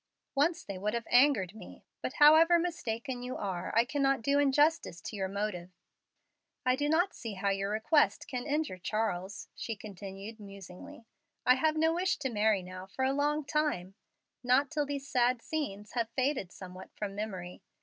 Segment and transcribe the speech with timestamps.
[0.33, 1.83] Once they would have angered me.
[2.01, 5.69] But, however mistaken you are, I cannot do injustice to your motive.
[6.65, 11.05] "I do not see how your request can injure Charles," she continued, musingly.
[11.45, 13.93] "I have no wish to marry now for a long time
[14.43, 17.61] not till these sad scenes have faded somewhat from memory.